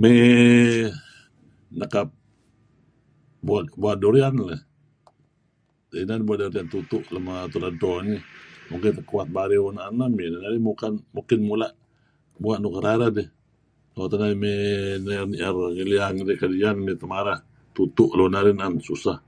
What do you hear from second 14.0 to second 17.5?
teh narih may nier liang-liang dih. Ian may temareh